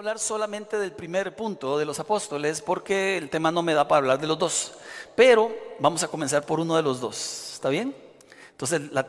[0.00, 3.98] hablar solamente del primer punto de los apóstoles porque el tema no me da para
[3.98, 4.72] hablar de los dos.
[5.14, 7.50] Pero vamos a comenzar por uno de los dos.
[7.52, 7.94] ¿Está bien?
[8.52, 9.06] Entonces, la,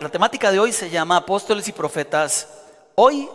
[0.00, 2.48] la temática de hoy se llama Apóstoles y Profetas.
[2.94, 3.28] Hoy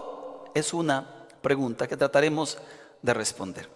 [0.55, 2.57] es una pregunta que trataremos
[3.03, 3.69] de responder.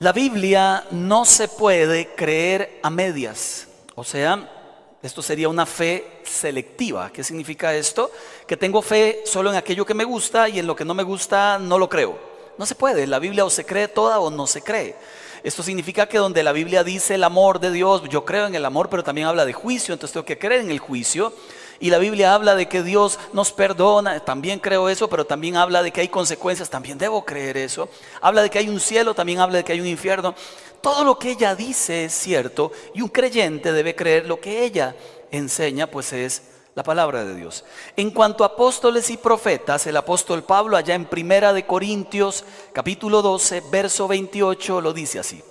[0.00, 3.68] La Biblia no se puede creer a medias.
[3.94, 4.58] O sea,
[5.00, 7.12] esto sería una fe selectiva.
[7.12, 8.10] ¿Qué significa esto?
[8.48, 11.02] Que tengo fe solo en aquello que me gusta y en lo que no me
[11.02, 12.18] gusta no lo creo.
[12.56, 13.06] No se puede.
[13.06, 14.96] La Biblia o se cree toda o no se cree.
[15.44, 18.64] Esto significa que donde la Biblia dice el amor de Dios, yo creo en el
[18.64, 21.34] amor, pero también habla de juicio, entonces tengo que creer en el juicio.
[21.78, 25.82] Y la Biblia habla de que Dios nos perdona, también creo eso, pero también habla
[25.82, 27.90] de que hay consecuencias, también debo creer eso.
[28.22, 30.34] Habla de que hay un cielo, también habla de que hay un infierno.
[30.80, 34.96] Todo lo que ella dice es cierto y un creyente debe creer lo que ella
[35.30, 36.42] enseña, pues es
[36.78, 37.64] la palabra de Dios.
[37.96, 43.20] En cuanto a apóstoles y profetas, el apóstol Pablo allá en Primera de Corintios, capítulo
[43.20, 45.42] 12, verso 28 lo dice así.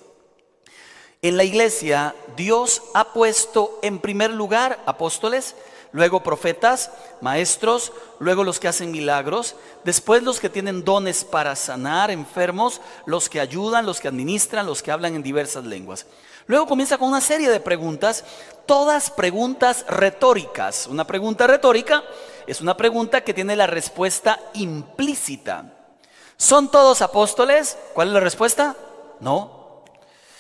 [1.22, 5.56] En la iglesia Dios ha puesto en primer lugar apóstoles,
[5.92, 12.10] luego profetas, maestros, luego los que hacen milagros, después los que tienen dones para sanar
[12.10, 16.06] enfermos, los que ayudan, los que administran, los que hablan en diversas lenguas.
[16.48, 18.24] Luego comienza con una serie de preguntas,
[18.66, 20.88] todas preguntas retóricas.
[20.88, 22.04] Una pregunta retórica
[22.48, 25.74] es una pregunta que tiene la respuesta implícita.
[26.38, 27.78] ¿Son todos apóstoles?
[27.94, 28.76] ¿Cuál es la respuesta?
[29.20, 29.84] No.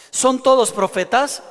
[0.09, 1.43] ¿Son todos profetas?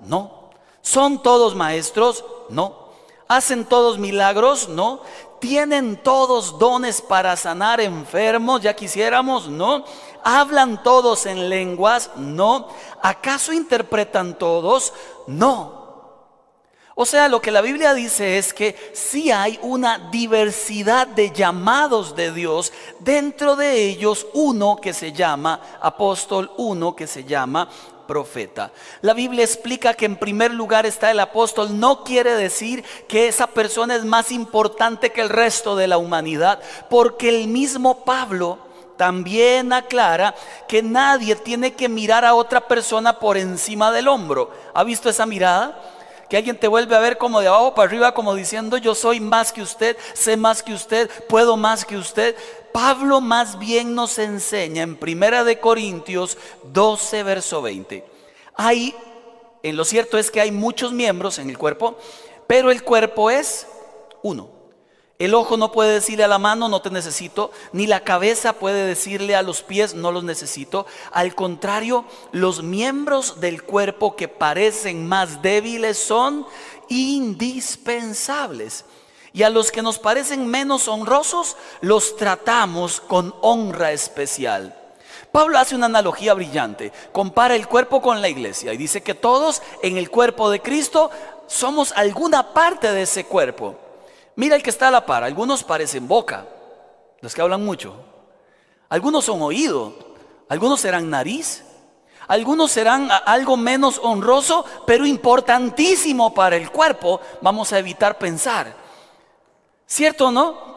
[0.00, 0.50] No.
[0.82, 2.24] ¿Son todos maestros?
[2.50, 2.90] No.
[3.26, 4.68] ¿Hacen todos milagros?
[4.68, 5.00] No.
[5.40, 8.60] ¿Tienen todos dones para sanar enfermos?
[8.60, 9.84] Ya quisiéramos, ¿no?
[10.24, 12.10] ¿Hablan todos en lenguas?
[12.16, 12.68] No.
[13.02, 14.92] ¿Acaso interpretan todos?
[15.26, 15.84] No.
[16.96, 22.14] O sea, lo que la Biblia dice es que sí hay una diversidad de llamados
[22.14, 27.68] de Dios, dentro de ellos uno que se llama apóstol, uno que se llama
[28.06, 28.70] profeta.
[29.00, 31.80] La Biblia explica que en primer lugar está el apóstol.
[31.80, 36.60] No quiere decir que esa persona es más importante que el resto de la humanidad,
[36.88, 38.58] porque el mismo Pablo
[38.96, 40.34] también aclara
[40.68, 44.50] que nadie tiene que mirar a otra persona por encima del hombro.
[44.72, 45.80] ¿Ha visto esa mirada?
[46.28, 49.20] Que alguien te vuelve a ver como de abajo para arriba, como diciendo yo soy
[49.20, 52.36] más que usted, sé más que usted, puedo más que usted.
[52.72, 58.04] Pablo más bien nos enseña en Primera de Corintios 12, verso 20.
[58.56, 58.94] Hay,
[59.62, 61.96] en lo cierto es que hay muchos miembros en el cuerpo,
[62.46, 63.66] pero el cuerpo es
[64.22, 64.53] uno.
[65.18, 68.84] El ojo no puede decirle a la mano, no te necesito, ni la cabeza puede
[68.84, 70.86] decirle a los pies, no los necesito.
[71.12, 76.46] Al contrario, los miembros del cuerpo que parecen más débiles son
[76.88, 78.84] indispensables.
[79.32, 84.76] Y a los que nos parecen menos honrosos, los tratamos con honra especial.
[85.30, 89.62] Pablo hace una analogía brillante, compara el cuerpo con la iglesia y dice que todos
[89.82, 91.10] en el cuerpo de Cristo
[91.46, 93.76] somos alguna parte de ese cuerpo.
[94.36, 96.46] Mira el que está a la par, algunos parecen boca,
[97.20, 97.94] los que hablan mucho.
[98.88, 99.94] Algunos son oído,
[100.48, 101.64] algunos serán nariz,
[102.26, 107.20] algunos serán algo menos honroso, pero importantísimo para el cuerpo.
[107.40, 108.74] Vamos a evitar pensar.
[109.86, 110.74] ¿Cierto o no?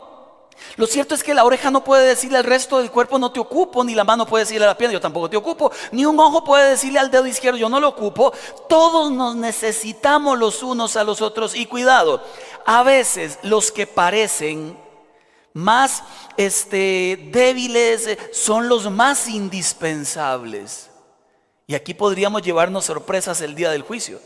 [0.76, 3.40] Lo cierto es que la oreja no puede decirle al resto del cuerpo no te
[3.40, 6.20] ocupo, ni la mano puede decirle a la pierna yo tampoco te ocupo, ni un
[6.20, 8.34] ojo puede decirle al dedo izquierdo yo no lo ocupo.
[8.68, 12.24] Todos nos necesitamos los unos a los otros y cuidado,
[12.68, 14.78] a veces los que parecen
[15.54, 16.04] más
[16.36, 20.90] este, débiles son los más indispensables.
[21.66, 24.20] Y aquí podríamos llevarnos sorpresas el día del juicio.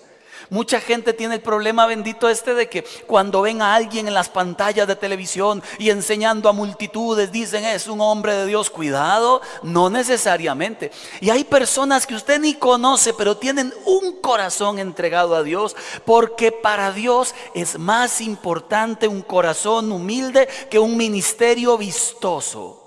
[0.50, 4.29] Mucha gente tiene el problema bendito este de que cuando ven a alguien en las
[4.29, 8.69] pantallas de televisión y enseñando a multitudes, dicen es un hombre de Dios.
[8.69, 10.91] Cuidado, no necesariamente.
[11.19, 16.52] Y hay personas que usted ni conoce, pero tienen un corazón entregado a Dios, porque
[16.52, 22.78] para Dios es más importante un corazón humilde que un ministerio vistoso.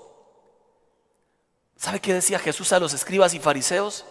[1.77, 4.05] ¿Sabe qué decía Jesús a los escribas y fariseos?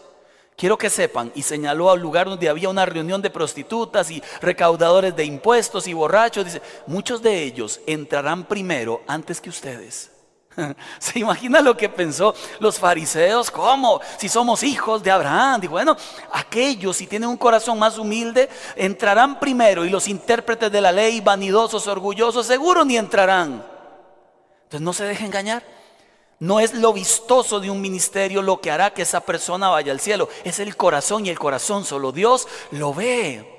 [0.56, 5.16] Quiero que sepan, y señaló al lugar donde había una reunión de prostitutas y recaudadores
[5.16, 10.12] de impuestos y borrachos, dice, muchos de ellos entrarán primero antes que ustedes.
[10.98, 13.50] ¿Se imagina lo que pensó los fariseos?
[13.50, 14.00] ¿Cómo?
[14.18, 15.60] Si somos hijos de Abraham.
[15.60, 15.96] Dijo, bueno,
[16.32, 21.20] aquellos si tienen un corazón más humilde entrarán primero y los intérpretes de la ley,
[21.20, 23.64] vanidosos, orgullosos, seguro ni entrarán.
[24.64, 25.62] Entonces no se deje engañar.
[26.40, 30.00] No es lo vistoso de un ministerio lo que hará que esa persona vaya al
[30.00, 30.28] cielo.
[30.44, 33.54] Es el corazón y el corazón solo Dios lo ve.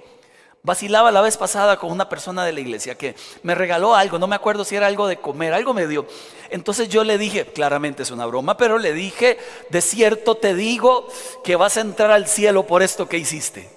[0.66, 4.26] Vacilaba la vez pasada con una persona de la iglesia que me regaló algo, no
[4.26, 6.08] me acuerdo si era algo de comer, algo me dio.
[6.50, 9.38] Entonces yo le dije, claramente es una broma, pero le dije,
[9.70, 11.08] de cierto te digo
[11.44, 13.75] que vas a entrar al cielo por esto que hiciste.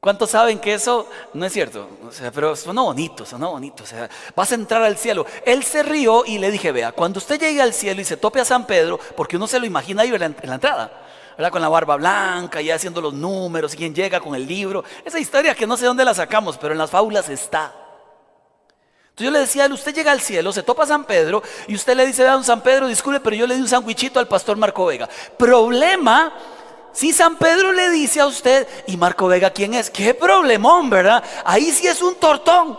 [0.00, 1.88] ¿Cuántos saben que eso no es cierto?
[2.06, 3.82] O sea, pero sonó bonito, sonó bonito.
[3.82, 5.26] O sea, vas a entrar al cielo.
[5.44, 8.40] Él se rió y le dije, vea, cuando usted llegue al cielo y se tope
[8.40, 11.04] a San Pedro, porque uno se lo imagina ahí en la, en la entrada.
[11.50, 14.84] Con la barba blanca, ya haciendo los números, quién llega con el libro.
[15.04, 17.72] Esa historia que no sé dónde la sacamos, pero en las fábulas está.
[19.10, 21.42] Entonces yo le decía a él, usted llega al cielo, se topa a San Pedro
[21.66, 24.20] y usted le dice, a don San Pedro, disculpe, pero yo le di un sandwichito
[24.20, 25.08] al pastor Marco Vega.
[25.36, 26.32] Problema
[26.92, 29.90] si San Pedro le dice a usted, ¿y Marco Vega quién es?
[29.90, 31.22] Qué problemón, ¿verdad?
[31.44, 32.78] Ahí sí es un tortón.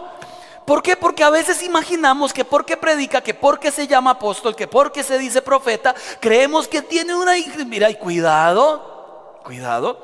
[0.65, 0.95] ¿Por qué?
[0.95, 5.17] Porque a veces imaginamos que porque predica, que porque se llama apóstol, que porque se
[5.17, 7.31] dice profeta, creemos que tiene una...
[7.65, 10.03] Mira, y cuidado, cuidado.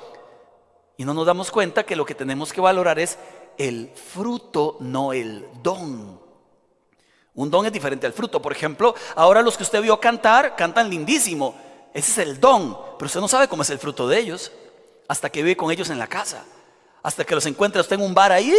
[0.97, 3.19] Y no nos damos cuenta que lo que tenemos que valorar es
[3.57, 6.19] el fruto, no el don.
[7.35, 8.41] Un don es diferente al fruto.
[8.41, 11.53] Por ejemplo, ahora los que usted vio cantar, cantan lindísimo.
[11.95, 12.77] Ese es el don.
[12.99, 14.51] Pero usted no sabe cómo es el fruto de ellos
[15.07, 16.45] hasta que vive con ellos en la casa
[17.05, 18.51] hasta que los encuentre usted en un bar ahí,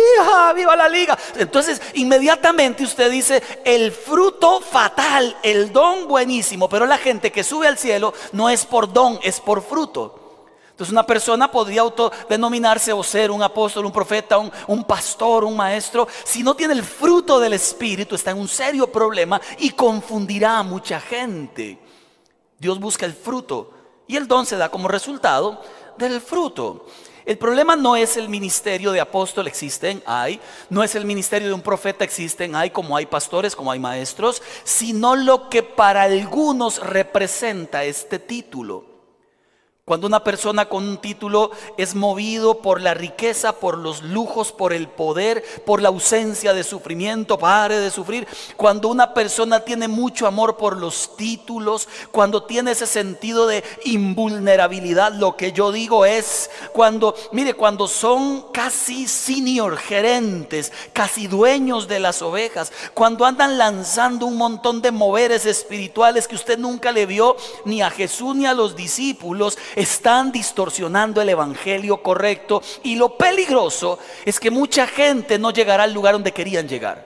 [0.55, 1.19] ¡viva la liga!
[1.35, 7.67] Entonces, inmediatamente usted dice, el fruto fatal, el don buenísimo, pero la gente que sube
[7.67, 10.23] al cielo no es por don, es por fruto.
[10.71, 16.07] Entonces una persona podría autodenominarse o ser un apóstol, un profeta, un, pastor, un maestro.
[16.23, 20.63] Si no tiene el fruto del Espíritu, está en un serio problema y confundirá a
[20.63, 21.79] mucha gente.
[22.59, 23.71] Dios busca el fruto
[24.07, 25.63] y el don se da como resultado
[25.99, 26.87] del fruto.
[27.25, 30.41] El problema no es el ministerio de apóstol, existen, hay.
[30.71, 34.41] No es el ministerio de un profeta, existen, hay, como hay pastores, como hay maestros,
[34.63, 38.96] sino lo que para algunos representa este título.
[39.89, 44.73] Cuando una persona con un título es movido por la riqueza, por los lujos, por
[44.73, 48.27] el poder, por la ausencia de sufrimiento, pare de sufrir.
[48.57, 55.13] Cuando una persona tiene mucho amor por los títulos, cuando tiene ese sentido de invulnerabilidad,
[55.13, 62.01] lo que yo digo es cuando, mire, cuando son casi senior gerentes, casi dueños de
[62.01, 67.37] las ovejas, cuando andan lanzando un montón de moveres espirituales que usted nunca le vio
[67.65, 74.01] ni a Jesús ni a los discípulos están distorsionando el evangelio correcto y lo peligroso
[74.25, 77.05] es que mucha gente no llegará al lugar donde querían llegar.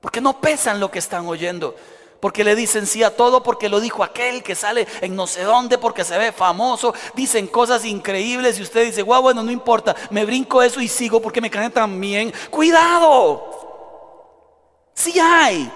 [0.00, 1.74] Porque no pesan lo que están oyendo.
[2.20, 5.42] Porque le dicen sí a todo, porque lo dijo aquel que sale en no sé
[5.42, 6.94] dónde, porque se ve famoso.
[7.14, 11.20] Dicen cosas increíbles y usted dice, guau, bueno, no importa, me brinco eso y sigo
[11.20, 12.32] porque me cae tan bien.
[12.48, 14.92] Cuidado.
[14.94, 15.72] Sí hay.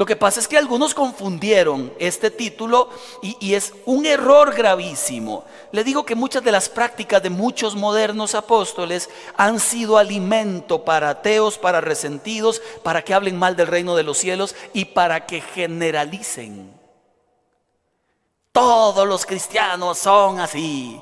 [0.00, 2.88] Lo que pasa es que algunos confundieron este título
[3.20, 5.44] y, es un error gravísimo.
[5.72, 11.10] Le digo que muchas de las prácticas de muchos modernos apóstoles han sido alimento para
[11.10, 15.42] ateos, para resentidos, para que hablen mal del reino de los cielos y para que
[15.42, 16.72] generalicen.
[18.52, 20.98] Todos los cristianos son así.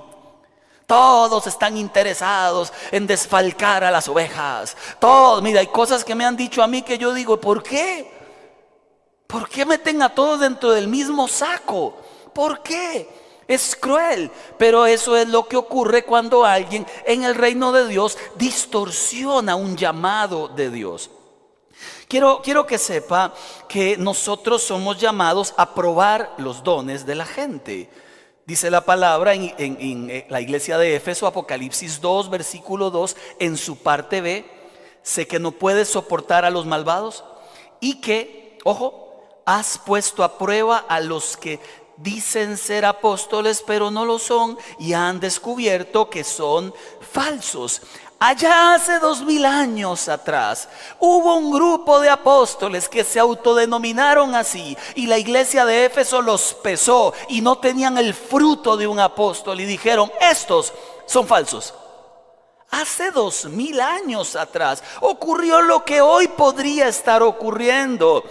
[0.88, 4.76] Todos están interesados en desfalcar a las ovejas.
[4.98, 8.17] Todos, mira, hay cosas que me han dicho a mí que yo digo, ¿por qué?
[9.28, 11.94] ¿Por qué meten a todos dentro del mismo saco?
[12.32, 13.06] ¿Por qué?
[13.46, 18.16] Es cruel, pero eso es lo que ocurre cuando alguien en el reino de Dios
[18.36, 21.10] distorsiona un llamado de Dios.
[22.08, 23.34] Quiero, quiero que sepa
[23.68, 27.90] que nosotros somos llamados a probar los dones de la gente.
[28.46, 33.58] Dice la palabra en, en, eh, la iglesia de Éfeso, Apocalipsis 2, versículo 2, en
[33.58, 34.46] su parte B,
[35.02, 37.24] sé que no puedes soportar a los malvados
[37.78, 39.07] y que, ojo,
[39.48, 41.58] has puesto a prueba a los que
[41.96, 47.80] dicen ser apóstoles, pero no lo son, y han descubierto que son falsos.
[48.18, 54.76] Allá hace dos mil años atrás hubo un grupo de apóstoles que se autodenominaron así
[54.96, 59.60] y la iglesia de Éfeso los pesó y no tenían el fruto de un apóstol
[59.60, 60.74] y dijeron, estos
[61.06, 61.72] son falsos.
[62.70, 68.24] Hace dos mil años atrás ocurrió lo que hoy podría estar ocurriendo.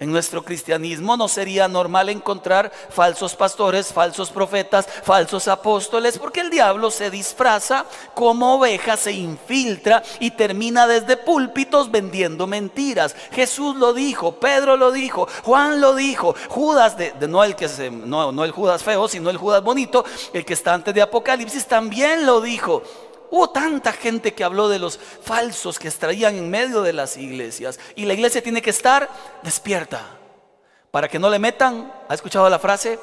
[0.00, 6.50] En nuestro cristianismo no sería normal encontrar falsos pastores, falsos profetas, falsos apóstoles, porque el
[6.50, 13.16] diablo se disfraza como oveja, se infiltra y termina desde púlpitos vendiendo mentiras.
[13.32, 17.90] Jesús lo dijo, Pedro lo dijo, Juan lo dijo, Judas, de, no, el que se,
[17.90, 21.66] no, no el Judas feo, sino el Judas bonito, el que está antes de Apocalipsis,
[21.66, 22.84] también lo dijo.
[23.30, 27.78] Hubo tanta gente que habló de los falsos que extraían en medio de las iglesias.
[27.94, 29.08] Y la iglesia tiene que estar
[29.42, 30.02] despierta.
[30.90, 32.98] Para que no le metan, ¿ha escuchado la frase?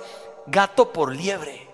[0.47, 1.65] Gato por liebre.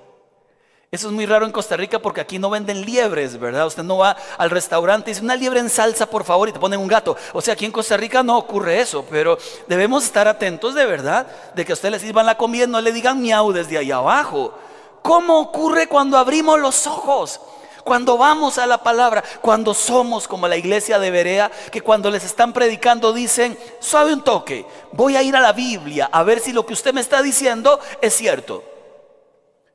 [0.92, 3.66] Eso es muy raro en Costa Rica porque aquí no venden liebres, ¿verdad?
[3.66, 6.60] Usted no va al restaurante y dice una liebre en salsa, por favor, y te
[6.60, 7.16] ponen un gato.
[7.32, 9.38] O sea, aquí en Costa Rica no ocurre eso, pero
[9.70, 12.82] debemos estar atentos de verdad de que a usted le sirvan la comida y no
[12.82, 14.54] le digan miau desde ahí abajo.
[15.02, 17.40] ¿Cómo ocurre cuando abrimos los ojos?
[17.84, 22.24] Cuando vamos a la palabra, cuando somos como la iglesia de Berea, que cuando les
[22.24, 26.54] están predicando dicen, suave un toque, voy a ir a la Biblia a ver si
[26.54, 28.64] lo que usted me está diciendo es cierto.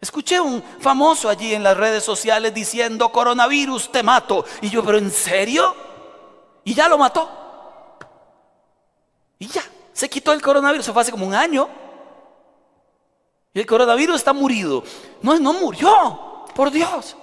[0.01, 4.45] Escuché un famoso allí en las redes sociales diciendo, coronavirus, te mato.
[4.61, 5.75] Y yo, pero ¿en serio?
[6.65, 7.29] Y ya lo mató.
[9.39, 11.69] Y ya, se quitó el coronavirus, eso fue hace como un año.
[13.53, 14.85] Y el coronavirus está murido.
[15.23, 17.17] No, no murió, por Dios.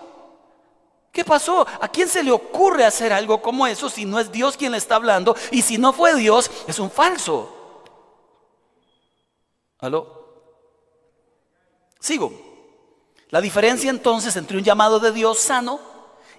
[1.13, 1.65] ¿Qué pasó?
[1.79, 4.79] ¿A quién se le ocurre hacer algo como eso si no es Dios quien le
[4.79, 5.36] está hablando?
[5.51, 7.84] Y si no fue Dios, es un falso.
[9.77, 10.24] ¿Aló?
[12.00, 12.34] Sigo.
[13.29, 15.79] La diferencia entonces entre un llamado de Dios sano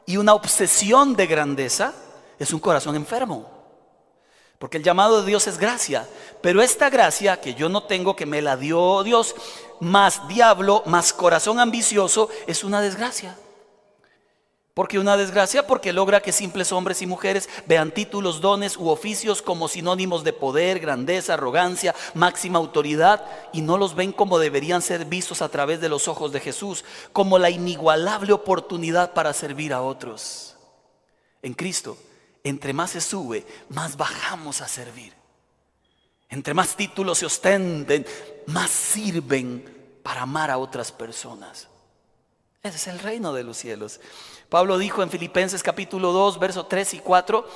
[0.07, 1.95] y una obsesión de grandeza
[2.37, 3.49] es un corazón enfermo.
[4.59, 6.09] Porque el llamado de Dios es gracia.
[6.43, 9.37] Pero esta gracia que yo no tengo, que me la dio Dios,
[9.79, 13.39] más diablo, más corazón ambicioso, es una desgracia.
[14.75, 19.41] Porque una desgracia, porque logra que simples hombres y mujeres vean títulos, dones u oficios
[19.41, 25.05] como sinónimos de poder, grandeza, arrogancia, máxima autoridad y no los ven como deberían ser
[25.05, 29.81] vistos a través de los ojos de Jesús, como la inigualable oportunidad para servir a
[29.81, 30.57] otros.
[31.41, 31.97] En Cristo,
[32.43, 35.13] entre más se sube, más bajamos a servir.
[36.29, 38.05] Entre más títulos se ostenten,
[38.47, 41.69] más sirven para amar a otras personas.
[42.61, 44.01] Ese es el reino de los cielos.
[44.49, 47.47] Pablo dijo en Filipenses capítulo 2, versos 3 y 4,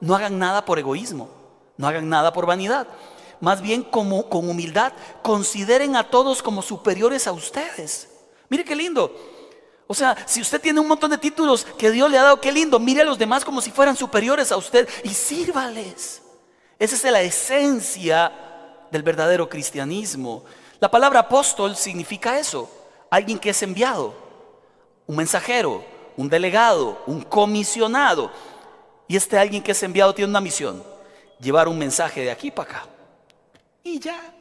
[0.00, 1.28] no hagan nada por egoísmo,
[1.76, 2.86] no hagan nada por vanidad.
[3.40, 8.08] Más bien como, con humildad, consideren a todos como superiores a ustedes.
[8.48, 9.14] Mire qué lindo.
[9.86, 12.52] O sea, si usted tiene un montón de títulos que Dios le ha dado, qué
[12.52, 16.22] lindo, mire a los demás como si fueran superiores a usted y sírvales.
[16.78, 18.32] Esa es la esencia
[18.90, 20.44] del verdadero cristianismo.
[20.80, 22.70] La palabra apóstol significa eso,
[23.10, 24.14] alguien que es enviado,
[25.06, 25.84] un mensajero,
[26.16, 28.30] un delegado, un comisionado.
[29.08, 30.82] Y este alguien que es enviado tiene una misión,
[31.40, 32.86] llevar un mensaje de aquí para acá.
[33.82, 34.34] Y ya.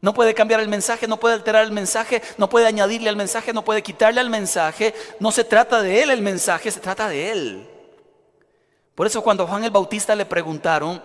[0.00, 3.52] No puede cambiar el mensaje, no puede alterar el mensaje, no puede añadirle al mensaje,
[3.52, 4.94] no puede quitarle al mensaje.
[5.18, 7.70] No se trata de él el mensaje, se trata de él.
[8.94, 11.02] Por eso cuando Juan el Bautista le preguntaron,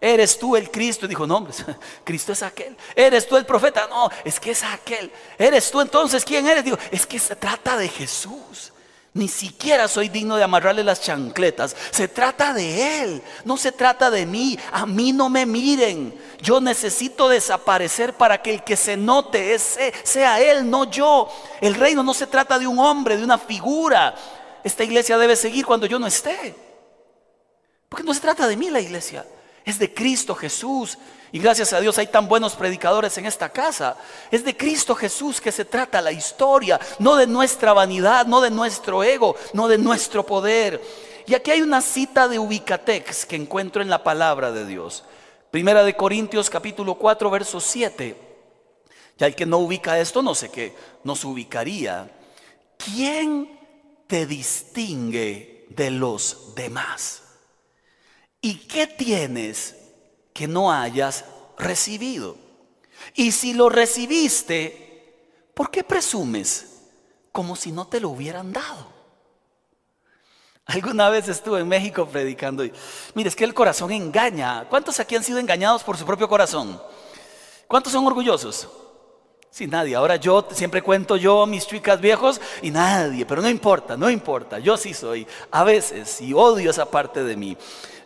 [0.00, 1.06] ¿eres tú el Cristo?
[1.06, 1.52] Y dijo, no, hombre,
[2.04, 2.76] Cristo es aquel.
[2.94, 3.88] ¿Eres tú el profeta?
[3.88, 5.10] No, es que es aquel.
[5.36, 6.64] ¿Eres tú entonces quién eres?
[6.64, 8.72] Digo, es que se trata de Jesús.
[9.14, 11.74] Ni siquiera soy digno de amarrarle las chancletas.
[11.90, 14.58] Se trata de Él, no se trata de mí.
[14.70, 16.14] A mí no me miren.
[16.40, 21.28] Yo necesito desaparecer para que el que se note ese, sea Él, no yo.
[21.60, 24.14] El reino no se trata de un hombre, de una figura.
[24.62, 26.54] Esta iglesia debe seguir cuando yo no esté.
[27.88, 29.24] Porque no se trata de mí la iglesia
[29.68, 30.98] es de Cristo Jesús.
[31.30, 33.96] Y gracias a Dios hay tan buenos predicadores en esta casa.
[34.30, 38.50] Es de Cristo Jesús que se trata la historia, no de nuestra vanidad, no de
[38.50, 40.82] nuestro ego, no de nuestro poder.
[41.26, 45.04] Y aquí hay una cita de Ubicatex que encuentro en la palabra de Dios.
[45.50, 48.16] Primera de Corintios capítulo 4 verso 7.
[49.18, 52.10] Ya el que no ubica esto no sé qué nos ubicaría.
[52.78, 53.58] ¿Quién
[54.06, 57.22] te distingue de los demás?
[58.40, 59.77] ¿Y qué tienes
[60.38, 61.24] que no hayas
[61.58, 62.36] recibido?
[63.16, 66.76] Y si lo recibiste, ¿por qué presumes
[67.32, 68.86] como si no te lo hubieran dado?
[70.66, 72.72] Alguna vez estuve en México predicando y
[73.14, 74.68] mire, es que el corazón engaña.
[74.68, 76.80] ¿Cuántos aquí han sido engañados por su propio corazón?
[77.66, 78.68] ¿Cuántos son orgullosos?
[79.50, 79.96] Sí, nadie.
[79.96, 84.60] Ahora yo siempre cuento yo mis chicas viejos y nadie, pero no importa, no importa.
[84.60, 87.56] Yo sí soy a veces y odio esa parte de mí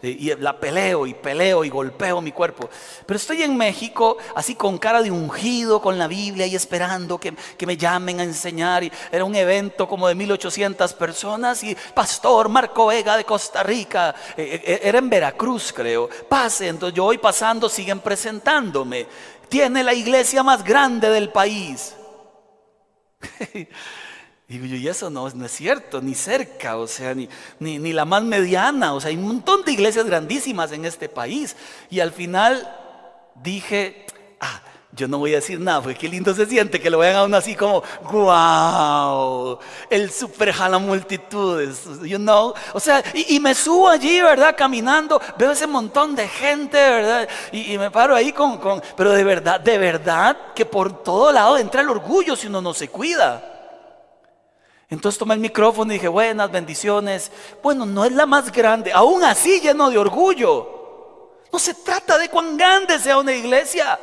[0.02, 2.68] y la peleo y peleo y golpeo mi cuerpo.
[3.06, 7.34] Pero estoy en México así con cara de ungido con la Biblia y esperando que,
[7.56, 8.82] que me llamen a enseñar.
[9.10, 14.62] Era un evento como de 1800 personas y pastor Marco Vega de Costa Rica, eh,
[14.64, 19.06] eh, era en Veracruz creo, pase, entonces yo voy pasando, siguen presentándome.
[19.48, 21.94] Tiene la iglesia más grande del país.
[24.52, 27.26] Digo yo, y eso no, no, es cierto, ni cerca, o sea, ni,
[27.58, 31.56] ni, la más mediana, o sea, hay un montón de iglesias grandísimas en este país.
[31.88, 32.70] Y al final
[33.34, 34.04] dije,
[34.40, 34.60] ah,
[34.94, 37.24] yo no voy a decir nada, porque qué lindo se siente que lo vean a
[37.24, 42.52] uno así como, wow, el super jala multitudes, you know.
[42.74, 44.54] O sea, y, me subo allí, ¿verdad?
[44.54, 47.26] Caminando, veo ese montón de gente, ¿verdad?
[47.52, 51.32] Y, y, me paro ahí con, con, pero de verdad, de verdad que por todo
[51.32, 53.48] lado entra el orgullo si uno no se cuida.
[54.92, 57.32] Entonces tomé el micrófono y dije, buenas bendiciones.
[57.62, 61.30] Bueno, no es la más grande, aún así lleno de orgullo.
[61.50, 63.98] No se trata de cuán grande sea una iglesia.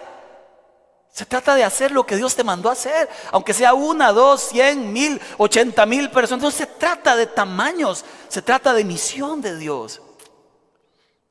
[1.11, 4.41] Se trata de hacer lo que Dios te mandó a hacer, aunque sea una, dos,
[4.41, 6.41] cien, mil, ochenta mil personas.
[6.41, 10.01] No se trata de tamaños, se trata de misión de Dios.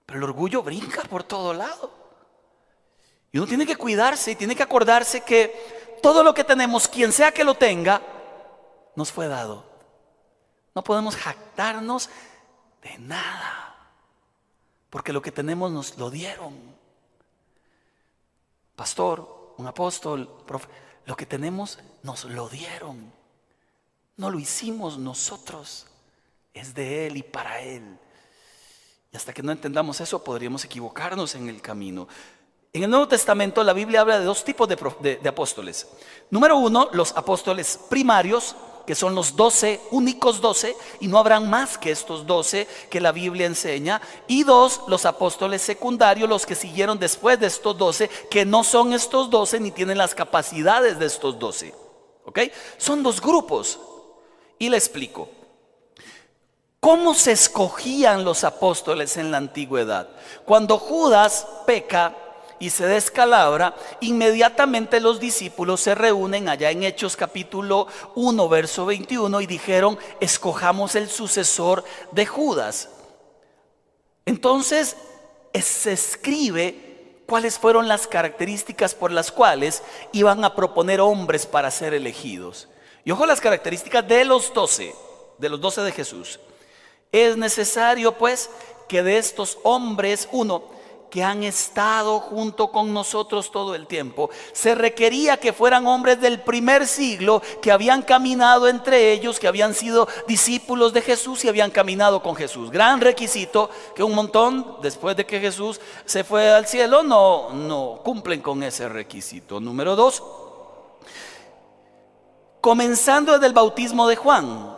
[0.07, 1.91] Pero el orgullo brinca por todo lado.
[3.33, 7.13] Y uno tiene que cuidarse y tiene que acordarse que todo lo que tenemos, quien
[7.13, 8.01] sea que lo tenga,
[8.97, 9.65] nos fue dado.
[10.75, 12.09] No podemos jactarnos
[12.83, 13.77] de nada,
[14.91, 16.55] porque lo que tenemos nos lo dieron.
[18.77, 20.45] Pastor, un apóstol,
[21.05, 23.13] lo que tenemos nos lo dieron.
[24.17, 25.87] No lo hicimos nosotros,
[26.55, 27.99] es de Él y para Él.
[29.13, 32.07] Y hasta que no entendamos eso podríamos equivocarnos en el camino.
[32.73, 35.89] En el Nuevo Testamento la Biblia habla de dos tipos de apóstoles.
[36.31, 38.55] Número uno, los apóstoles primarios,
[38.89, 43.13] que son los doce, únicos doce, y no habrán más que estos doce que la
[43.13, 44.01] Biblia enseña.
[44.27, 48.95] Y dos, los apóstoles secundarios, los que siguieron después de estos doce, que no son
[48.95, 51.75] estos doce ni tienen las capacidades de estos doce.
[52.25, 52.39] ¿Ok?
[52.79, 53.79] Son dos grupos.
[54.59, 55.29] Y le explico.
[56.81, 60.09] ¿Cómo se escogían los apóstoles en la antigüedad?
[60.47, 62.17] Cuando Judas peca,
[62.59, 69.41] y se descalabra, inmediatamente los discípulos se reúnen allá en Hechos capítulo 1, verso 21
[69.41, 72.91] y dijeron, escojamos el sucesor de Judas.
[74.27, 74.97] Entonces
[75.55, 81.95] se escribe cuáles fueron las características por las cuales iban a proponer hombres para ser
[81.95, 82.69] elegidos.
[83.05, 84.95] Y ojo las características de los doce,
[85.39, 86.41] de los doce de Jesús.
[87.13, 88.51] Es necesario pues
[88.89, 90.65] que de estos hombres, uno,
[91.11, 96.41] que han estado junto con nosotros todo el tiempo, se requería que fueran hombres del
[96.41, 101.71] primer siglo, que habían caminado entre ellos, que habían sido discípulos de Jesús y habían
[101.71, 102.71] caminado con Jesús.
[102.71, 108.01] Gran requisito que un montón, después de que Jesús se fue al cielo, no, no
[108.05, 109.61] cumplen con ese requisito.
[109.61, 110.23] Número dos,
[112.61, 114.77] comenzando desde el bautismo de Juan.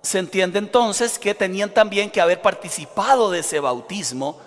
[0.00, 4.38] Se entiende entonces que tenían también que haber participado de ese bautismo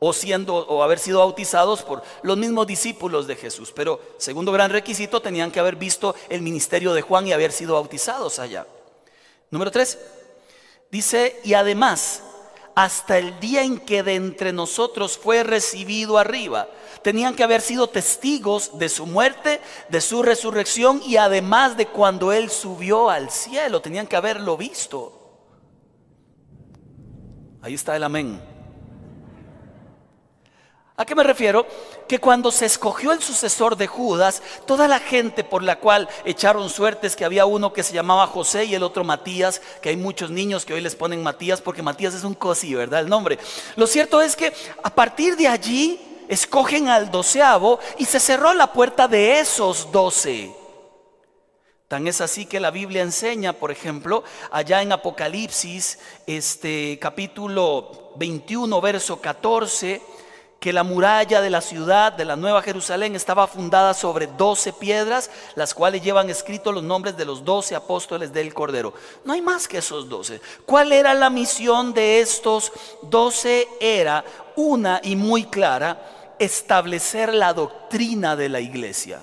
[0.00, 3.70] o siendo o haber sido bautizados por los mismos discípulos de Jesús.
[3.72, 7.74] Pero segundo gran requisito tenían que haber visto el ministerio de Juan y haber sido
[7.74, 8.66] bautizados allá.
[9.50, 9.98] Número tres,
[10.90, 12.22] dice, y además,
[12.74, 16.68] hasta el día en que de entre nosotros fue recibido arriba,
[17.02, 19.60] tenían que haber sido testigos de su muerte,
[19.90, 25.12] de su resurrección y además de cuando Él subió al cielo, tenían que haberlo visto.
[27.60, 28.49] Ahí está el amén.
[31.00, 31.66] ¿A qué me refiero?
[32.06, 36.68] Que cuando se escogió el sucesor de Judas, toda la gente por la cual echaron
[36.68, 40.30] suertes, que había uno que se llamaba José y el otro Matías, que hay muchos
[40.30, 43.00] niños que hoy les ponen Matías porque Matías es un cosí, ¿verdad?
[43.00, 43.38] El nombre.
[43.76, 48.70] Lo cierto es que a partir de allí escogen al doceavo y se cerró la
[48.70, 50.54] puerta de esos doce.
[51.88, 58.78] Tan es así que la Biblia enseña, por ejemplo, allá en Apocalipsis, este capítulo 21,
[58.82, 60.02] verso 14,
[60.60, 65.30] que la muralla de la ciudad de la Nueva Jerusalén estaba fundada sobre doce piedras,
[65.54, 68.92] las cuales llevan escritos los nombres de los doce apóstoles del Cordero.
[69.24, 70.42] No hay más que esos doce.
[70.66, 73.66] ¿Cuál era la misión de estos doce?
[73.80, 74.22] Era
[74.54, 79.20] una y muy clara, establecer la doctrina de la iglesia.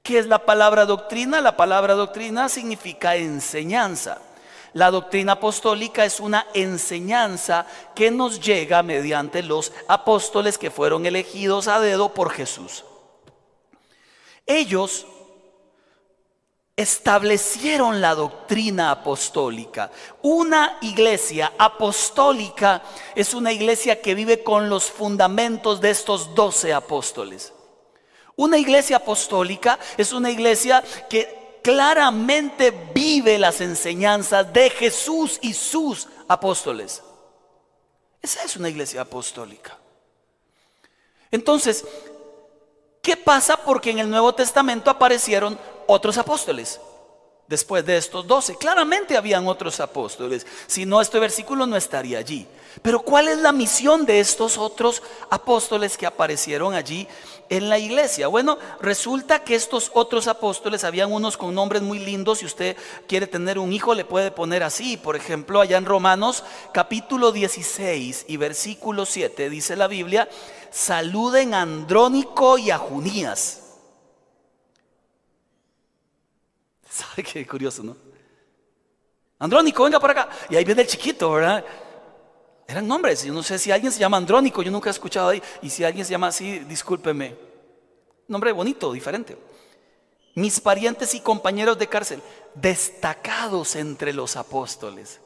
[0.00, 1.40] ¿Qué es la palabra doctrina?
[1.40, 4.18] La palabra doctrina significa enseñanza.
[4.74, 11.68] La doctrina apostólica es una enseñanza que nos llega mediante los apóstoles que fueron elegidos
[11.68, 12.84] a dedo por Jesús.
[14.46, 15.06] Ellos
[16.76, 19.92] establecieron la doctrina apostólica.
[20.22, 22.82] Una iglesia apostólica
[23.14, 27.52] es una iglesia que vive con los fundamentos de estos doce apóstoles.
[28.34, 36.06] Una iglesia apostólica es una iglesia que claramente vive las enseñanzas de Jesús y sus
[36.28, 37.02] apóstoles.
[38.20, 39.78] Esa es una iglesia apostólica.
[41.30, 41.86] Entonces,
[43.00, 43.56] ¿qué pasa?
[43.56, 46.78] Porque en el Nuevo Testamento aparecieron otros apóstoles.
[47.46, 50.46] Después de estos doce, claramente habían otros apóstoles.
[50.66, 52.46] Si no, este versículo no estaría allí.
[52.82, 57.08] Pero ¿cuál es la misión de estos otros apóstoles que aparecieron allí
[57.48, 58.28] en la iglesia?
[58.28, 62.76] Bueno, resulta que estos otros apóstoles, habían unos con nombres muy lindos, si usted
[63.06, 68.26] quiere tener un hijo le puede poner así, por ejemplo, allá en Romanos capítulo 16
[68.28, 70.28] y versículo 7 dice la Biblia,
[70.70, 73.62] saluden a Andrónico y a Junías.
[76.88, 77.96] ¿Sabe qué curioso, no?
[79.38, 80.28] Andrónico, venga para acá.
[80.48, 81.64] Y ahí viene el chiquito, ¿verdad?
[82.66, 83.24] Eran nombres.
[83.24, 85.42] Yo no sé si alguien se llama Andrónico, yo nunca he escuchado ahí.
[85.62, 87.36] Y si alguien se llama así, discúlpeme.
[88.28, 89.36] Nombre bonito, diferente.
[90.34, 92.22] Mis parientes y compañeros de cárcel,
[92.54, 95.20] destacados entre los apóstoles.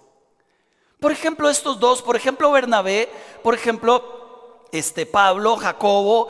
[1.00, 3.08] Por ejemplo, estos dos, por ejemplo, Bernabé,
[3.42, 6.28] por ejemplo, este Pablo, Jacobo,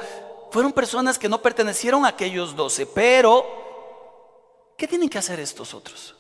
[0.51, 3.47] fueron personas que no pertenecieron a aquellos doce, pero
[4.77, 6.18] ¿qué tienen que hacer estos otros?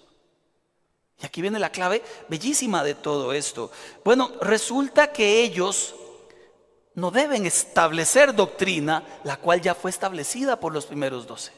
[1.21, 3.71] Y aquí viene la clave bellísima de todo esto.
[4.05, 5.95] Bueno, resulta que ellos
[6.95, 11.53] no deben establecer doctrina, la cual ya fue establecida por los primeros doce.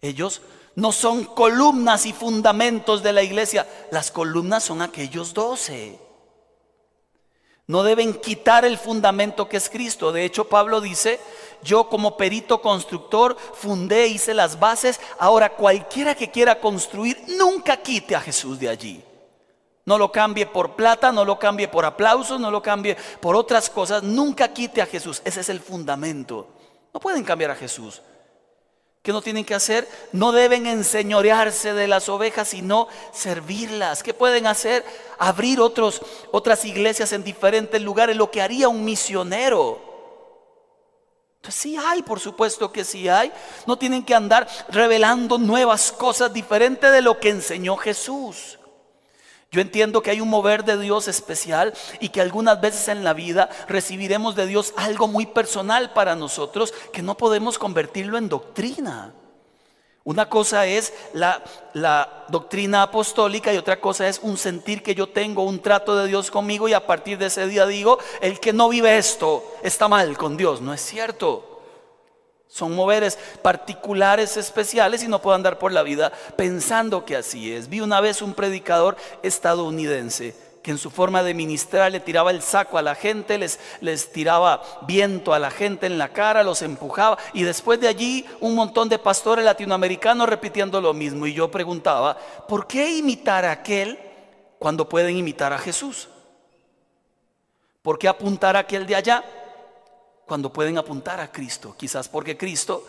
[0.00, 0.42] Ellos
[0.76, 5.98] no son columnas y fundamentos de la iglesia, las columnas son aquellos doce.
[7.68, 10.12] No deben quitar el fundamento que es Cristo.
[10.12, 11.18] De hecho, Pablo dice,
[11.66, 15.00] yo como perito constructor fundé, hice las bases.
[15.18, 19.02] Ahora cualquiera que quiera construir, nunca quite a Jesús de allí.
[19.84, 23.68] No lo cambie por plata, no lo cambie por aplausos, no lo cambie por otras
[23.70, 24.02] cosas.
[24.02, 25.22] Nunca quite a Jesús.
[25.24, 26.48] Ese es el fundamento.
[26.92, 28.02] No pueden cambiar a Jesús.
[29.02, 29.88] ¿Qué no tienen que hacer?
[30.10, 34.02] No deben enseñorearse de las ovejas, sino servirlas.
[34.02, 34.84] ¿Qué pueden hacer?
[35.18, 36.02] Abrir otros,
[36.32, 39.95] otras iglesias en diferentes lugares, lo que haría un misionero.
[41.46, 43.32] Entonces sí hay, por supuesto que sí hay.
[43.68, 48.58] No tienen que andar revelando nuevas cosas diferentes de lo que enseñó Jesús.
[49.52, 53.12] Yo entiendo que hay un mover de Dios especial y que algunas veces en la
[53.12, 59.14] vida recibiremos de Dios algo muy personal para nosotros que no podemos convertirlo en doctrina.
[60.06, 61.42] Una cosa es la,
[62.28, 66.30] doctrina apostólica y otra cosa es un sentir que yo tengo, un trato de Dios
[66.30, 70.16] conmigo y a partir de ese día digo, el que no vive esto está mal
[70.16, 70.60] con Dios.
[70.60, 71.60] No es cierto.
[72.46, 77.68] Son moveres particulares, especiales y no puedo andar por la vida pensando que así es.
[77.68, 80.36] Vi una vez un predicador estadounidense
[80.66, 84.10] que en su forma de ministrar le tiraba el saco a la gente, les, les
[84.10, 88.56] tiraba viento a la gente en la cara, los empujaba y después de allí un
[88.56, 91.24] montón de pastores latinoamericanos repitiendo lo mismo.
[91.24, 93.96] Y yo preguntaba, ¿por qué imitar a aquel
[94.58, 96.08] cuando pueden imitar a Jesús?
[97.80, 99.24] ¿Por qué apuntar a aquel de allá?
[100.26, 101.76] cuando pueden apuntar a Cristo.
[101.78, 102.84] Quizás porque Cristo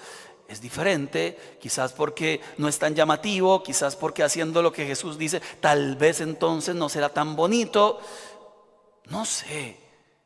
[0.48, 5.42] es diferente, quizás porque no es tan llamativo, quizás porque haciendo lo que Jesús dice,
[5.60, 8.00] tal vez entonces no será tan bonito.
[9.06, 9.78] No sé,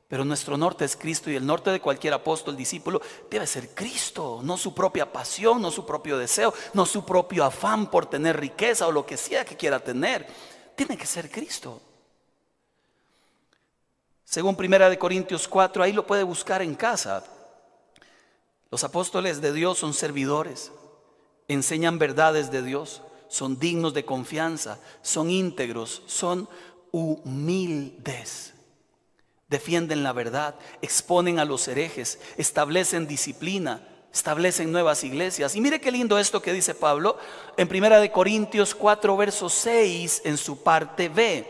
[0.08, 4.42] pero nuestro norte es Cristo y el norte de cualquier apóstol, discípulo, debe ser Cristo,
[4.44, 8.88] no su propia pasión, no su propio deseo, no su propio afán por tener riqueza
[8.88, 10.28] o lo que sea que quiera tener.
[10.76, 11.82] Tiene que ser Cristo.
[14.26, 17.24] Según Primera de Corintios 4, ahí lo puede buscar en casa.
[18.72, 20.72] Los apóstoles de Dios son servidores,
[21.50, 26.48] enseñan verdades de Dios, son dignos de confianza, son íntegros, son
[26.92, 28.54] humildes.
[29.50, 35.54] Defienden la verdad, exponen a los herejes, establecen disciplina, establecen nuevas iglesias.
[35.58, 37.18] Y mire qué lindo esto que dice Pablo
[37.58, 41.46] en Primera de Corintios 4 verso 6 en su parte B.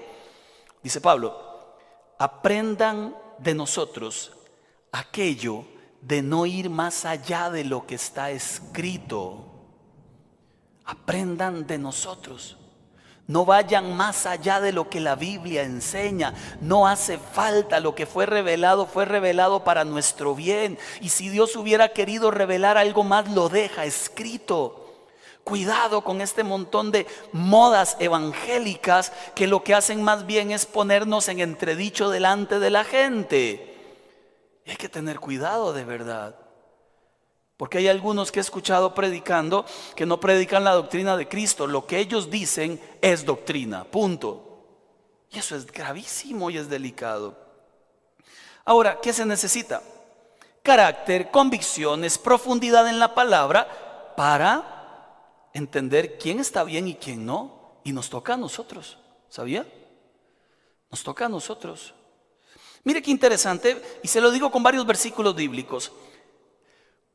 [0.82, 1.40] Dice Pablo,
[2.18, 4.32] aprendan de nosotros
[4.92, 5.66] aquello
[6.02, 9.46] de no ir más allá de lo que está escrito.
[10.86, 12.58] Aprendan de nosotros.
[13.28, 16.34] No vayan más allá de lo que la Biblia enseña.
[16.60, 17.80] No hace falta.
[17.80, 20.78] Lo que fue revelado fue revelado para nuestro bien.
[21.00, 24.82] Y si Dios hubiera querido revelar algo más, lo deja escrito.
[25.44, 31.30] Cuidado con este montón de modas evangélicas que lo que hacen más bien es ponernos
[31.30, 33.71] en entredicho delante de la gente.
[34.66, 36.36] Y hay que tener cuidado de verdad.
[37.58, 41.68] Porque hay algunos que he escuchado predicando que no predican la doctrina de Cristo.
[41.68, 44.66] Lo que ellos dicen es doctrina, punto.
[45.30, 47.38] Y eso es gravísimo y es delicado.
[48.66, 49.82] Ahora, ¿qué se necesita?
[50.64, 57.80] Carácter, convicciones, profundidad en la palabra para entender quién está bien y quién no.
[57.84, 58.98] Y nos toca a nosotros,
[59.30, 59.66] ¿sabía?
[60.90, 61.94] Nos toca a nosotros.
[62.84, 65.92] Mire qué interesante, y se lo digo con varios versículos bíblicos.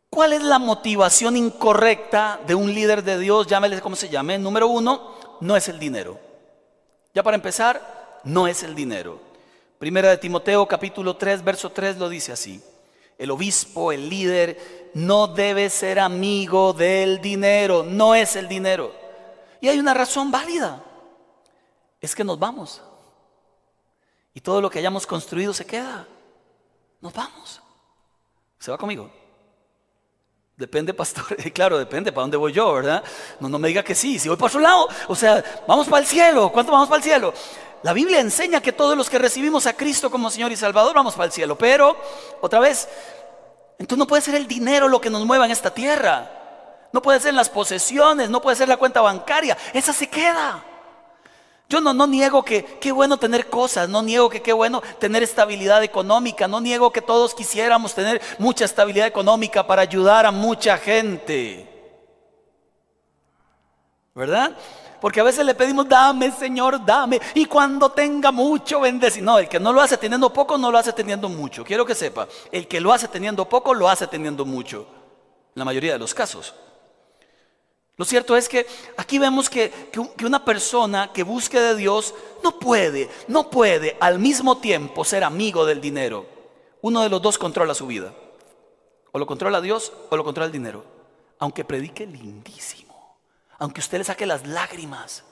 [0.08, 3.46] ¿Cuál es la motivación incorrecta de un líder de Dios?
[3.46, 4.38] Llámele como se llame.
[4.38, 6.18] Número uno, no es el dinero.
[7.12, 9.20] Ya para empezar, no es el dinero.
[9.78, 12.62] Primera de Timoteo capítulo 3, verso 3 lo dice así.
[13.18, 18.94] El obispo, el líder, no debe ser amigo del dinero, no es el dinero.
[19.60, 20.82] Y hay una razón válida,
[22.00, 22.82] es que nos vamos.
[24.36, 26.06] Y todo lo que hayamos construido se queda.
[27.00, 27.62] Nos vamos.
[28.58, 29.10] ¿Se va conmigo?
[30.54, 31.24] Depende, pastor.
[31.54, 33.02] Claro, depende para dónde voy yo, ¿verdad?
[33.40, 34.18] No, no me diga que sí.
[34.18, 36.52] Si voy para su lado, o sea, vamos para el cielo.
[36.52, 37.32] ¿Cuánto vamos para el cielo?
[37.82, 41.14] La Biblia enseña que todos los que recibimos a Cristo como Señor y Salvador vamos
[41.14, 41.56] para el cielo.
[41.56, 41.96] Pero,
[42.42, 42.90] otra vez,
[43.78, 46.30] entonces no puede ser el dinero lo que nos mueva en esta tierra.
[46.92, 49.56] No puede ser las posesiones, no puede ser la cuenta bancaria.
[49.72, 50.62] Esa se queda.
[51.68, 55.82] Yo no, niego que qué bueno tener cosas, no niego que qué bueno tener estabilidad
[55.82, 61.68] económica, no niego que todos quisiéramos tener mucha estabilidad económica para ayudar a mucha gente.
[64.14, 64.56] ¿Verdad?
[65.00, 67.20] Porque a veces le pedimos, dame Señor, dame.
[67.34, 69.24] Y cuando tenga mucho, bendecir.
[69.24, 71.64] No, el que no lo hace teniendo poco, no lo hace teniendo mucho.
[71.64, 74.86] Quiero que sepa, el que lo hace teniendo poco, lo hace teniendo mucho.
[75.54, 76.54] La mayoría de los casos.
[77.96, 78.66] Lo cierto es que
[78.98, 84.18] aquí vemos que, que, una persona que busque de Dios no puede, no puede al
[84.18, 86.26] mismo tiempo ser amigo del dinero.
[86.82, 88.12] Uno de los dos controla su vida.
[89.12, 90.84] O lo controla Dios o lo controla el dinero.
[91.38, 93.16] Aunque predique lindísimo.
[93.58, 95.24] Aunque usted le saque las lágrimas.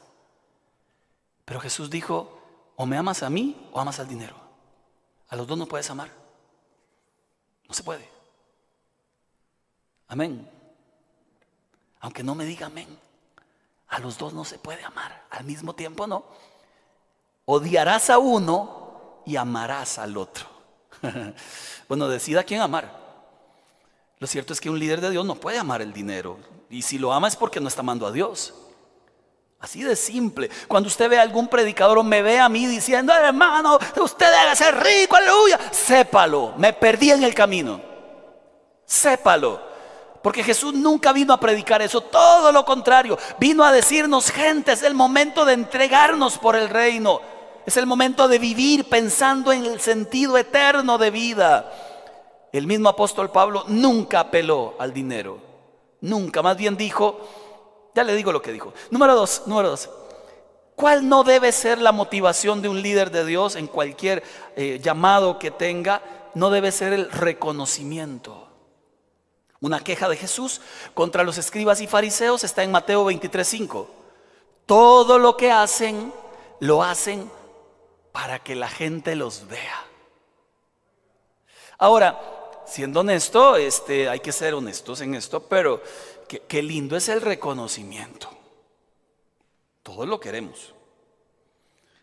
[1.45, 2.41] Pero Jesús dijo,
[2.77, 4.37] o me amas a mí o amas al dinero.
[5.29, 6.09] A los dos no puedes amar.
[7.69, 8.09] No se puede.
[10.09, 10.54] Amén.
[12.05, 12.99] Aunque no me diga amén.
[13.89, 15.25] A los dos no se puede amar.
[15.31, 16.23] Al mismo tiempo no.
[17.47, 20.45] Odiarás a uno y amarás al otro.
[21.89, 22.95] bueno, decida quién amar.
[24.19, 26.37] Lo cierto es que un líder de Dios no puede amar el dinero.
[26.69, 28.53] Y si lo ama es porque no está amando a Dios.
[29.59, 30.51] Así de simple.
[30.69, 34.55] Cuando usted ve a algún predicador o me ve a mí diciendo, hermano, usted debe
[34.55, 37.81] ser rico, aleluya, sépalo, me perdí en el camino.
[38.85, 39.74] Sépalo.
[40.25, 44.83] Porque Jesús nunca vino a predicar eso, todo lo contrario, vino a decirnos, gente, es
[44.83, 47.21] el momento de entregarnos por el reino,
[47.67, 51.71] es el momento de vivir pensando en el sentido eterno de vida.
[52.53, 55.41] El mismo apóstol Pablo nunca apeló al dinero,
[56.01, 57.21] nunca, más bien dijo,
[57.95, 58.73] ya le digo lo que dijo.
[58.91, 59.91] Número dos, número dos.
[60.75, 64.23] ¿Cuál no debe ser la motivación de un líder de Dios en cualquier
[64.57, 66.01] eh, llamado que tenga?
[66.33, 68.44] No debe ser el reconocimiento.
[69.65, 70.61] Una queja de Jesús
[70.93, 73.89] contra los escribas y fariseos está en Mateo 23:5.
[74.67, 76.13] Todo lo que hacen,
[76.61, 77.31] lo hacen
[78.13, 79.87] para que la gente los vea.
[81.79, 82.21] Ahora,
[82.67, 85.83] siendo honesto, este, hay que ser honestos en esto, pero
[86.29, 88.29] qué, qué lindo es el reconocimiento.
[89.83, 90.75] Todos lo queremos.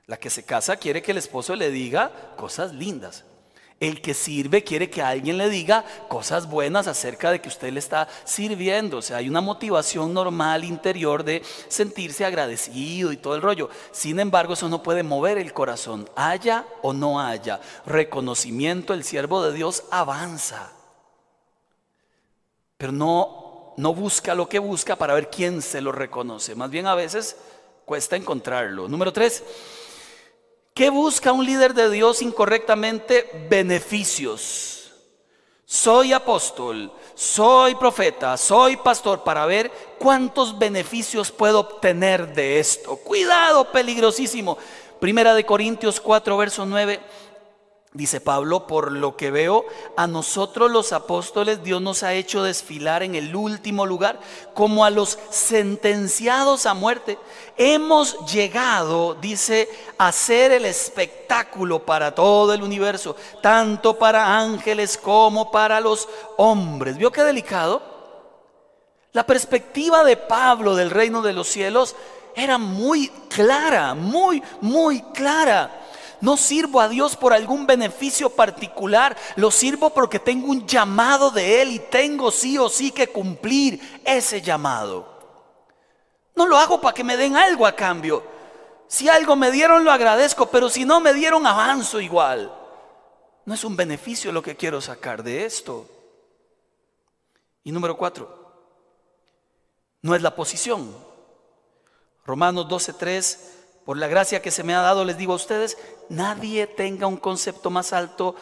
[0.08, 3.24] La que se casa quiere que el esposo le diga cosas lindas.
[3.82, 7.80] El que sirve quiere que alguien le diga cosas buenas acerca de que usted le
[7.80, 8.98] está sirviendo.
[8.98, 13.72] O sea, hay una motivación normal interior de sentirse agradecido y todo el rollo.
[13.91, 16.08] Sin embargo, eso no puede mover el corazón.
[16.15, 20.74] Haya o no haya reconocimiento, el siervo de Dios avanza.
[22.78, 26.54] Pero no, no busca lo que busca para ver quién se lo reconoce.
[26.54, 27.36] Más bien a veces
[27.86, 28.88] cuesta encontrarlo.
[28.88, 29.44] Número tres.
[30.74, 33.48] ¿Qué busca un líder de Dios incorrectamente?
[33.50, 34.94] Beneficios.
[35.66, 42.98] Soy apóstol, soy profeta, soy pastor para ver cuántos beneficios puedo obtener de esto.
[42.98, 44.58] Cuidado, peligrosísimo.
[45.00, 47.00] Primera de Corintios 4, verso 9.
[47.93, 49.65] Dice Pablo, por lo que veo,
[49.97, 54.17] a nosotros los apóstoles Dios nos ha hecho desfilar en el último lugar,
[54.54, 57.17] como a los sentenciados a muerte.
[57.58, 65.51] Hemos llegado, dice, a ser el espectáculo para todo el universo, tanto para ángeles como
[65.51, 66.95] para los hombres.
[66.95, 67.82] ¿Vio qué delicado?
[69.12, 71.97] La perspectiva de Pablo del reino de los cielos
[72.38, 75.81] era muy clara, muy, muy clara.
[76.22, 81.62] No sirvo a Dios por algún beneficio particular, lo sirvo porque tengo un llamado de
[81.62, 85.12] Él y tengo sí o sí que cumplir ese llamado.
[86.36, 88.24] No lo hago para que me den algo a cambio.
[88.88, 92.54] Si algo me dieron, lo agradezco, pero si no me dieron, avanzo igual.
[93.46, 95.88] No es un beneficio lo que quiero sacar de esto.
[97.64, 98.54] Y número cuatro,
[100.02, 100.94] no es la posición.
[102.26, 105.78] Romanos 12:3 por la gracia que se me ha dado, les digo a ustedes,
[106.10, 108.36] nadie tenga un concepto más alto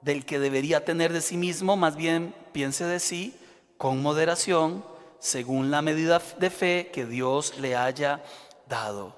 [0.00, 3.36] del que debería tener de sí mismo, más bien piense de sí
[3.76, 4.84] con moderación,
[5.18, 8.22] según la medida de fe que Dios le haya
[8.68, 9.16] dado.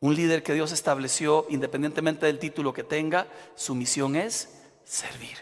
[0.00, 4.48] Un líder que Dios estableció, independientemente del título que tenga, su misión es
[4.84, 5.38] servir.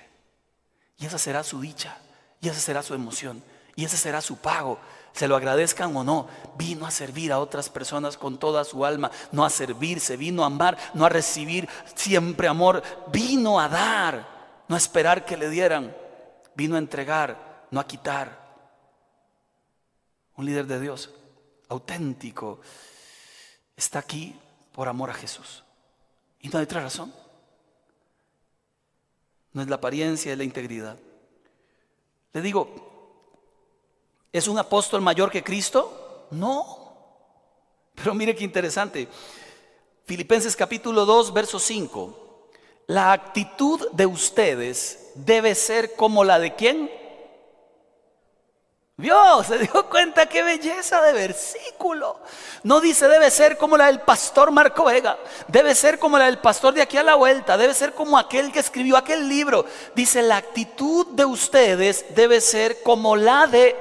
[0.98, 1.98] Y esa será su dicha,
[2.40, 3.42] y esa será su emoción,
[3.74, 4.78] y ese será su pago
[5.12, 9.10] se lo agradezcan o no, vino a servir a otras personas con toda su alma,
[9.32, 14.74] no a servirse, vino a amar, no a recibir siempre amor, vino a dar, no
[14.74, 15.94] a esperar que le dieran,
[16.54, 18.40] vino a entregar, no a quitar.
[20.36, 21.10] un líder de Dios,
[21.68, 22.60] auténtico,
[23.76, 24.34] está aquí
[24.72, 25.64] por amor a Jesús.
[26.40, 27.12] Y no hay otra razón.
[29.52, 30.96] No es la apariencia, es la integridad.
[32.32, 32.89] Le digo,
[34.32, 36.26] ¿es un apóstol mayor que Cristo?
[36.30, 36.78] No.
[37.94, 39.08] Pero mire qué interesante.
[40.04, 42.48] Filipenses capítulo 2, verso 5.
[42.86, 46.90] La actitud de ustedes debe ser como la de quién?
[49.00, 52.18] Vio, se dio cuenta qué belleza de versículo.
[52.64, 56.38] No dice debe ser como la del pastor Marco Vega, debe ser como la del
[56.38, 59.64] pastor de aquí a la vuelta, debe ser como aquel que escribió aquel libro.
[59.94, 63.74] Dice la actitud de ustedes debe ser como la de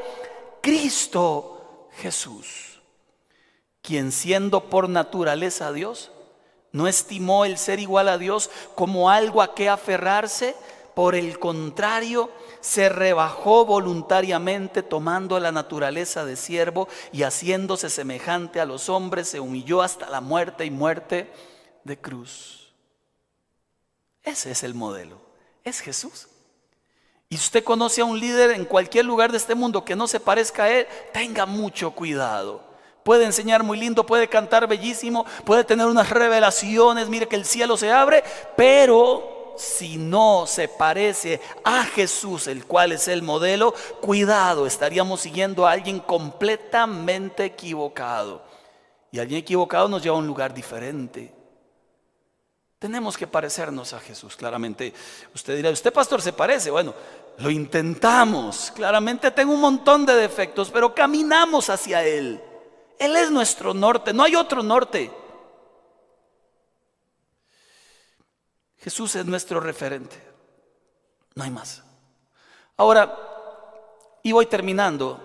[0.61, 2.81] Cristo Jesús,
[3.81, 6.11] quien siendo por naturaleza Dios,
[6.71, 10.55] no estimó el ser igual a Dios como algo a que aferrarse,
[10.95, 12.29] por el contrario,
[12.61, 19.39] se rebajó voluntariamente tomando la naturaleza de siervo y haciéndose semejante a los hombres, se
[19.39, 21.31] humilló hasta la muerte y muerte
[21.85, 22.73] de cruz.
[24.23, 25.21] Ese es el modelo,
[25.63, 26.28] es Jesús.
[27.31, 30.07] Y si usted conoce a un líder en cualquier lugar de este mundo que no
[30.07, 32.63] se parezca a él, tenga mucho cuidado.
[33.03, 37.77] Puede enseñar muy lindo, puede cantar bellísimo, puede tener unas revelaciones, mire que el cielo
[37.77, 38.23] se abre,
[38.57, 45.67] pero si no se parece a Jesús, el cual es el modelo, cuidado, estaríamos siguiendo
[45.67, 48.41] a alguien completamente equivocado.
[49.11, 51.38] Y alguien equivocado nos lleva a un lugar diferente.
[52.79, 54.93] Tenemos que parecernos a Jesús, claramente.
[55.35, 56.71] Usted dirá, ¿usted pastor se parece?
[56.71, 56.95] Bueno,
[57.39, 58.71] lo intentamos.
[58.73, 62.41] Claramente tengo un montón de defectos, pero caminamos hacia Él.
[62.97, 65.11] Él es nuestro norte, no hay otro norte.
[68.77, 70.15] Jesús es nuestro referente.
[71.35, 71.83] No hay más.
[72.77, 73.13] Ahora,
[74.23, 75.19] y voy terminando.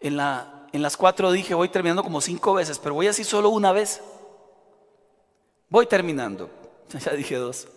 [0.00, 3.72] En, en las cuatro dije, voy terminando como cinco veces, pero voy así solo una
[3.72, 4.00] vez.
[5.68, 6.59] Voy terminando.
[7.04, 7.68] Ya dije dos.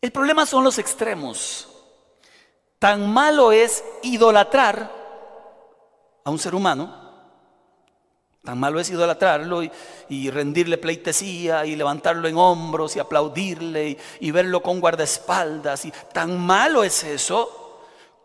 [0.00, 1.68] El problema son los extremos.
[2.78, 4.90] Tan malo es idolatrar
[6.24, 7.00] a un ser humano
[8.42, 9.62] Tan malo es idolatrarlo
[10.08, 15.84] y, rendirle pleitesía y levantarlo en hombros y aplaudirle y, y verlo con guardaespaldas.
[15.84, 17.82] Y tan malo es eso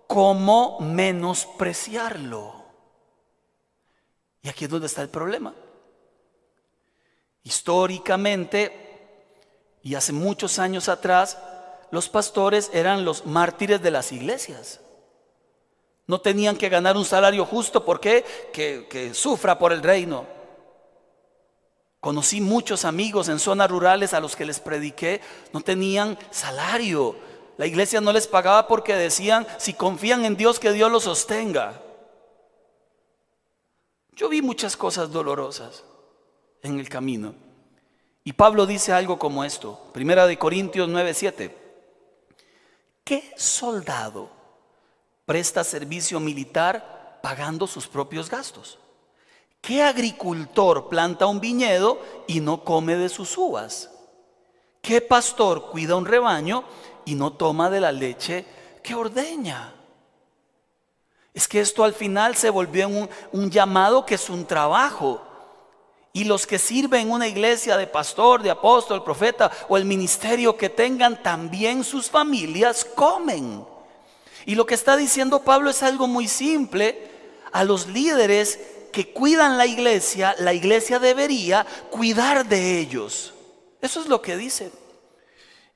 [0.08, 2.64] como menospreciarlo.
[4.42, 5.54] Y aquí es donde está el problema.
[7.44, 8.85] Históricamente,
[9.86, 11.38] y hace muchos años atrás,
[11.92, 14.80] los pastores eran los mártires de las iglesias.
[16.08, 20.26] No tenían que ganar un salario justo porque que, que sufra por el reino.
[22.00, 25.22] Conocí muchos amigos en zonas rurales a los que les prediqué,
[25.54, 27.16] no tenían salario.
[27.58, 31.80] La iglesia no les pagaba porque decían, si confían en Dios, que Dios los sostenga.
[34.14, 35.84] Yo vi muchas cosas dolorosas
[36.64, 37.45] en el camino.
[38.28, 41.56] Y Pablo dice algo como esto, Primera de Corintios 9:7.
[43.04, 44.32] ¿Qué soldado
[45.28, 48.80] presta servicio militar pagando sus propios gastos?
[49.62, 53.92] ¿Qué agricultor planta un viñedo y no come de sus uvas?
[54.82, 56.64] ¿Qué pastor cuida un rebaño
[57.06, 58.44] y no toma de la leche
[58.82, 59.72] que ordeña?
[61.32, 65.22] Es que esto al final se volvió un, un llamado que es un trabajo.
[66.16, 70.56] Y los que sirven en una iglesia de pastor, de apóstol, profeta o el ministerio
[70.56, 73.66] que tengan, también sus familias comen.
[74.46, 77.12] Y lo que está diciendo Pablo es algo muy simple.
[77.52, 78.58] A los líderes
[78.94, 83.34] que cuidan la iglesia, la iglesia debería cuidar de ellos.
[83.82, 84.72] Eso es lo que dice.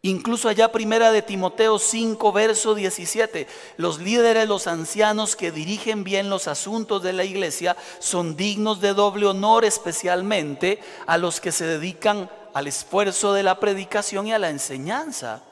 [0.02, 6.30] Incluso allá primera de Timoteo 5, verso 17, los líderes, los ancianos que dirigen bien
[6.30, 11.66] los asuntos de la iglesia son dignos de doble honor, especialmente a los que se
[11.66, 15.44] dedican al esfuerzo de la predicación y a la enseñanza.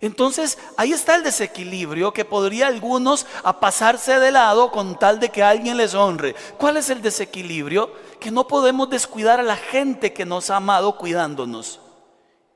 [0.00, 5.28] Entonces ahí está el desequilibrio que podría algunos a pasarse de lado con tal de
[5.28, 6.34] que alguien les honre.
[6.56, 7.92] ¿Cuál es el desequilibrio?
[8.18, 11.80] Que no podemos descuidar a la gente que nos ha amado cuidándonos.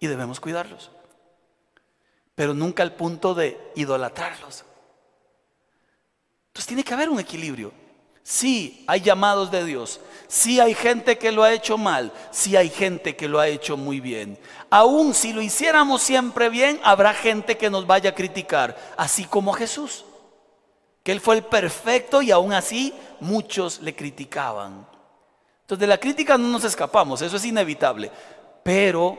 [0.01, 0.91] Y debemos cuidarlos.
[2.39, 4.65] Pero nunca al punto de idolatrarlos.
[6.47, 7.73] Entonces tiene que haber un equilibrio.
[8.23, 9.99] Sí, hay llamados de Dios.
[10.29, 12.13] Sí hay gente que lo ha hecho mal.
[12.31, 14.39] Sí hay gente que lo ha hecho muy bien.
[14.71, 18.77] Aún si lo hiciéramos siempre bien, habrá gente que nos vaya a criticar.
[18.97, 20.05] Así como Jesús.
[21.03, 24.87] Que Él fue el perfecto y aún así muchos le criticaban.
[25.63, 28.13] Entonces de la crítica no nos escapamos, eso es inevitable.
[28.63, 29.19] Pero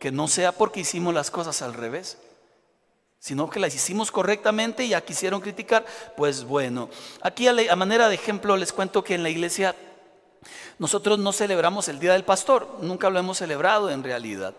[0.00, 2.18] que no sea porque hicimos las cosas al revés.
[3.22, 6.88] Sino que las hicimos correctamente y ya quisieron criticar, pues bueno.
[7.20, 9.76] Aquí a, manera de ejemplo les cuento que en la iglesia
[10.80, 14.54] nosotros no celebramos el Día del Pastor, nunca lo hemos celebrado en realidad.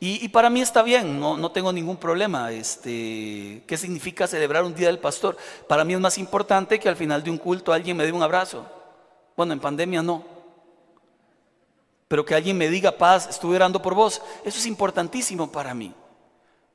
[0.00, 2.50] Y, para mí está bien, no, no, tengo ningún problema.
[2.50, 5.36] Este, ¿Qué significa celebrar un Día del Pastor?
[5.66, 8.22] Para mí es más importante que al final de un culto alguien me dé un
[8.22, 8.64] abrazo.
[9.36, 10.24] Bueno, en pandemia no.
[12.06, 15.92] Pero que alguien me diga paz, estuve orando por vos, eso es importantísimo para mí.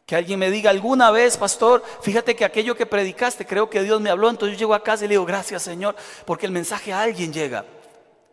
[0.05, 4.01] Que alguien me diga alguna vez, pastor, fíjate que aquello que predicaste, creo que Dios
[4.01, 5.95] me habló, entonces yo llego a casa y le digo, gracias Señor,
[6.25, 7.65] porque el mensaje a alguien llega.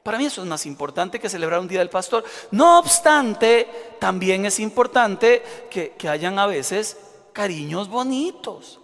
[0.03, 2.25] Para mí eso es más importante que celebrar un día del pastor.
[2.51, 6.97] No obstante, también es importante que, que hayan a veces
[7.33, 8.81] cariños bonitos.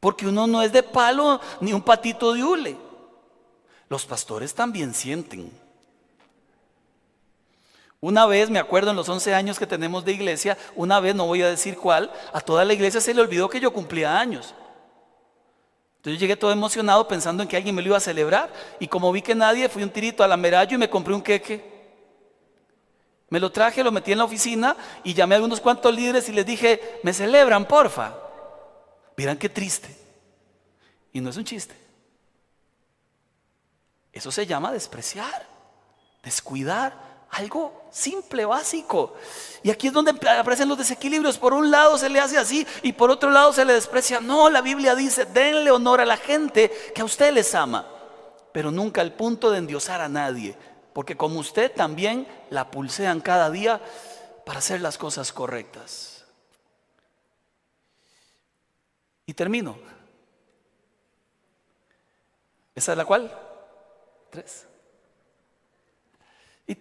[0.00, 2.76] Porque uno no es de palo ni un patito de hule.
[3.88, 5.52] Los pastores también sienten.
[8.02, 11.24] Una vez, me acuerdo en los 11 años que tenemos de iglesia, una vez, no
[11.24, 14.56] voy a decir cuál, a toda la iglesia se le olvidó que yo cumplía años.
[15.98, 18.52] Entonces llegué todo emocionado pensando en que alguien me lo iba a celebrar.
[18.80, 21.22] Y como vi que nadie, fui un tirito a la Merayo y me compré un
[21.22, 21.62] queque.
[23.28, 26.32] Me lo traje, lo metí en la oficina y llamé a unos cuantos líderes y
[26.32, 28.14] les dije, me celebran, porfa.
[29.16, 29.96] Miran qué triste.
[31.12, 31.76] Y no es un chiste.
[34.12, 35.46] Eso se llama despreciar,
[36.24, 39.14] descuidar algo simple, básico.
[39.62, 41.38] Y aquí es donde aparecen los desequilibrios.
[41.38, 44.20] Por un lado se le hace así y por otro lado se le desprecia.
[44.20, 47.86] No, la Biblia dice, denle honor a la gente que a usted les ama,
[48.52, 50.54] pero nunca al punto de endiosar a nadie.
[50.92, 53.80] Porque como usted también la pulsean cada día
[54.44, 56.26] para hacer las cosas correctas.
[59.24, 59.78] Y termino.
[62.74, 63.34] ¿Esa es la cual?
[64.28, 64.66] Tres.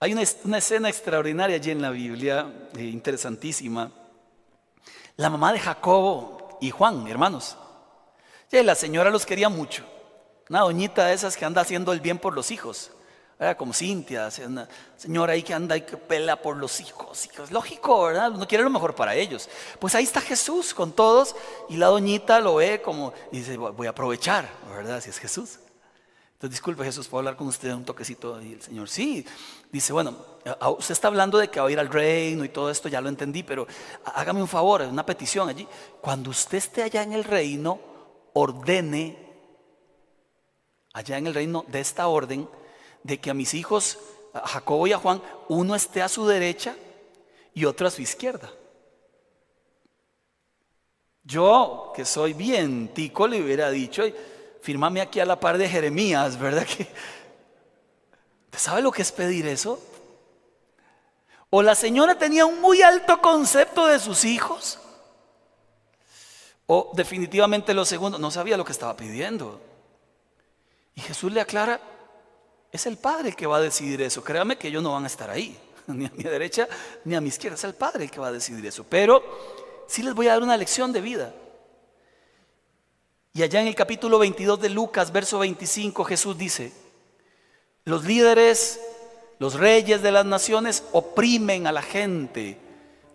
[0.00, 0.22] Hay una,
[0.58, 3.90] escena extraordinaria allí en la Biblia, eh, interesantísima.
[5.16, 7.56] La mamá de Jacobo y Juan, hermanos.
[8.50, 9.84] la señora los quería mucho.
[10.48, 12.92] Una doñita de esas que anda haciendo el bien por los hijos.
[13.40, 17.28] Era como Cintia, una señora ahí que anda y que pela por los hijos.
[17.40, 18.30] Es lógico, ¿verdad?
[18.30, 19.48] No quiere lo mejor para ellos.
[19.78, 21.36] Pues ahí está Jesús con todos
[21.68, 25.00] y la doñita lo ve como y dice, voy a aprovechar, ¿verdad?
[25.00, 25.58] Si es Jesús.
[26.38, 28.40] Entonces, disculpe Jesús, ¿puedo hablar con usted un toquecito?
[28.40, 29.26] Y el Señor, sí.
[29.72, 30.16] Dice, bueno,
[30.78, 33.08] usted está hablando de que va a ir al reino y todo esto, ya lo
[33.08, 33.66] entendí, pero
[34.04, 35.66] hágame un favor, una petición allí.
[36.00, 37.80] Cuando usted esté allá en el reino,
[38.34, 39.18] ordene,
[40.92, 42.48] allá en el reino de esta orden,
[43.02, 43.98] de que a mis hijos,
[44.32, 46.76] a Jacobo y a Juan, uno esté a su derecha
[47.52, 48.48] y otro a su izquierda.
[51.24, 54.04] Yo, que soy bien tico, le hubiera dicho,
[54.60, 56.66] firmame aquí a la par de Jeremías, ¿verdad?
[56.76, 59.80] Que, sabe lo que es pedir eso?
[61.50, 64.78] O la señora tenía un muy alto concepto de sus hijos.
[66.66, 69.60] O definitivamente lo segundo, no sabía lo que estaba pidiendo.
[70.94, 71.80] Y Jesús le aclara,
[72.72, 74.22] es el Padre el que va a decidir eso.
[74.24, 75.56] Créame que ellos no van a estar ahí,
[75.86, 76.68] ni a mi derecha
[77.04, 77.54] ni a mi izquierda.
[77.54, 78.84] Es el Padre el que va a decidir eso.
[78.84, 79.22] Pero
[79.86, 81.32] sí les voy a dar una lección de vida.
[83.38, 86.72] Y allá en el capítulo 22 de Lucas, verso 25, Jesús dice,
[87.84, 88.80] los líderes,
[89.38, 92.58] los reyes de las naciones oprimen a la gente.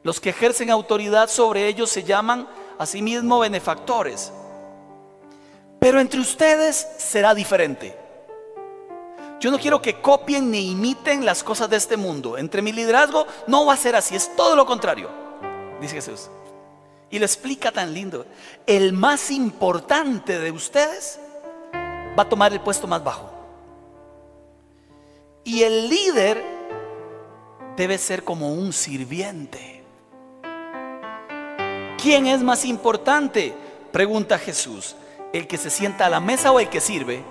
[0.02, 2.48] Los que ejercen autoridad sobre ellos se llaman
[2.80, 4.32] a sí mismos benefactores.
[5.82, 7.94] Pero entre ustedes será diferente.
[9.42, 12.38] Yo no quiero que copien ni imiten las cosas de este mundo.
[12.38, 15.10] Entre mi liderazgo no va a ser así, es todo lo contrario,
[15.82, 16.30] dice Jesús.
[17.14, 18.26] Y lo explica tan lindo.
[18.66, 21.20] El más importante de ustedes
[22.18, 23.32] va a tomar el puesto más bajo.
[25.44, 26.44] Y el líder
[27.78, 29.84] debe ser como un sirviente.
[32.02, 33.54] ¿Quién es más importante?
[33.92, 34.96] Pregunta Jesús.
[35.34, 37.24] ¿El que se sienta a la mesa o el que sirve?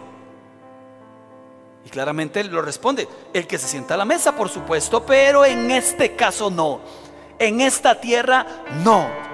[1.84, 5.44] Y claramente él lo responde, el que se sienta a la mesa, por supuesto, pero
[5.44, 6.78] en este caso no.
[7.40, 8.46] En esta tierra
[8.84, 9.31] no.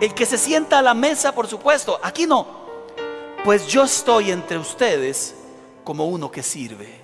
[0.00, 2.46] El que se sienta a la mesa, por supuesto, aquí no.
[3.44, 5.34] Pues yo estoy entre ustedes
[5.84, 7.00] como uno que sirve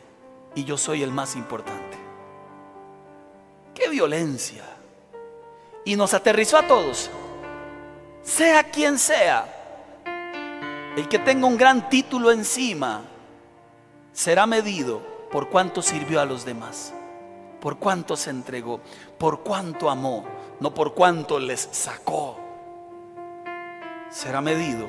[0.54, 1.98] y yo soy el más importante.
[3.74, 4.64] Qué violencia.
[5.84, 7.10] Y nos aterrizó a todos.
[8.22, 9.46] Sea quien sea,
[10.96, 13.02] el que tenga un gran título encima
[14.12, 16.92] será medido por cuánto sirvió a los demás,
[17.60, 18.80] por cuánto se entregó,
[19.16, 20.24] por cuánto amó,
[20.58, 22.39] no por cuánto les sacó
[24.10, 24.88] será medido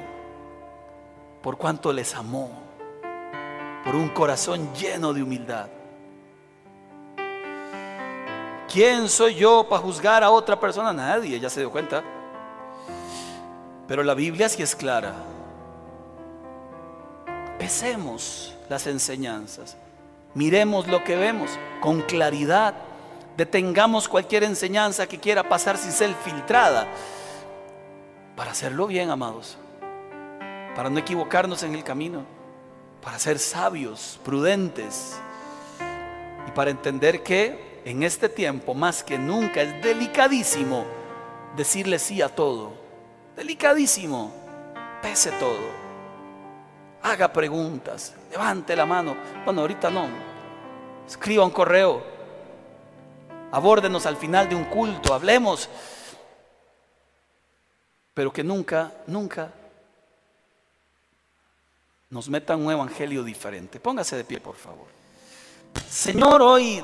[1.41, 2.51] por cuanto les amó,
[3.83, 5.69] por un corazón lleno de humildad.
[8.71, 10.93] ¿Quién soy yo para juzgar a otra persona?
[10.93, 12.03] Nadie, ya se dio cuenta.
[13.87, 15.13] Pero la Biblia sí es clara.
[17.59, 19.75] Pesemos las enseñanzas.
[20.33, 21.51] Miremos lo que vemos
[21.81, 22.73] con claridad.
[23.35, 26.87] Detengamos cualquier enseñanza que quiera pasar sin ser filtrada.
[28.41, 29.55] Para hacerlo bien, amados.
[30.75, 32.25] Para no equivocarnos en el camino.
[32.99, 35.19] Para ser sabios, prudentes.
[36.47, 40.85] Y para entender que en este tiempo, más que nunca, es delicadísimo
[41.55, 42.71] decirle sí a todo.
[43.35, 44.33] Delicadísimo.
[45.03, 45.69] Pese todo.
[47.03, 48.15] Haga preguntas.
[48.31, 49.15] Levante la mano.
[49.45, 50.07] Bueno, ahorita no.
[51.07, 52.01] Escriba un correo.
[53.51, 55.13] Abórdenos al final de un culto.
[55.13, 55.69] Hablemos.
[58.13, 59.53] Pero que nunca, nunca
[62.09, 63.79] nos metan un evangelio diferente.
[63.79, 64.87] Póngase de pie, por favor.
[65.89, 66.83] Señor, hoy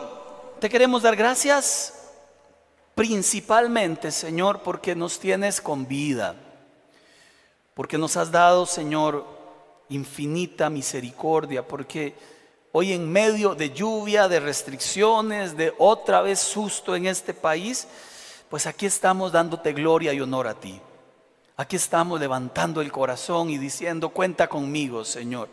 [0.60, 1.94] te queremos dar gracias
[2.96, 6.36] principalmente, Señor, porque nos tienes con vida.
[7.74, 9.26] Porque nos has dado, Señor,
[9.90, 12.16] infinita misericordia, porque
[12.72, 17.88] hoy en medio de lluvia, de restricciones, de otra vez susto en este país,
[18.50, 20.82] pues aquí estamos dándote gloria y honor a ti.
[21.60, 25.50] Aquí estamos levantando el corazón y diciendo, cuenta conmigo, Señor.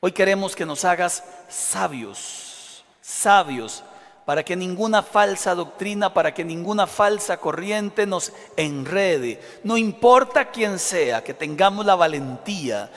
[0.00, 3.82] Hoy queremos que nos hagas sabios, sabios,
[4.26, 9.40] para que ninguna falsa doctrina, para que ninguna falsa corriente nos enrede.
[9.64, 12.90] No importa quién sea, que tengamos la valentía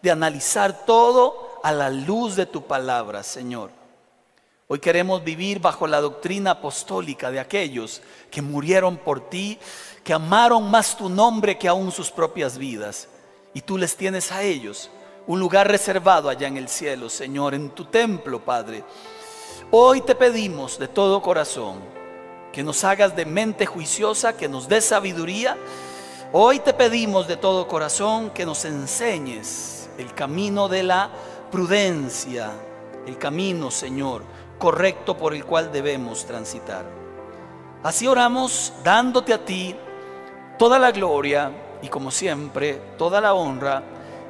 [0.00, 3.70] de analizar todo a la luz de tu palabra, Señor.
[4.68, 8.00] Hoy queremos vivir bajo la doctrina apostólica de aquellos
[8.30, 9.58] que murieron por ti,
[10.04, 13.08] que amaron más tu nombre que aún sus propias vidas.
[13.54, 14.90] Y tú les tienes a ellos
[15.26, 18.84] un lugar reservado allá en el cielo, Señor, en tu templo, Padre.
[19.70, 21.80] Hoy te pedimos de todo corazón
[22.52, 25.56] que nos hagas de mente juiciosa, que nos des sabiduría.
[26.32, 31.10] Hoy te pedimos de todo corazón que nos enseñes el camino de la
[31.50, 32.50] prudencia,
[33.06, 34.22] el camino, Señor,
[34.58, 36.84] correcto por el cual debemos transitar.
[37.82, 39.76] Así oramos dándote a ti
[40.58, 41.50] toda la gloria
[41.82, 43.82] y como siempre toda la honra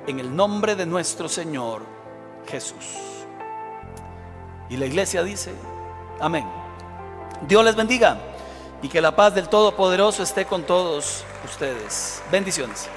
[0.07, 1.83] en el nombre de nuestro Señor
[2.47, 2.99] Jesús.
[4.69, 5.53] Y la iglesia dice,
[6.21, 6.47] amén.
[7.47, 8.19] Dios les bendiga
[8.81, 12.23] y que la paz del Todopoderoso esté con todos ustedes.
[12.31, 12.89] Bendiciones.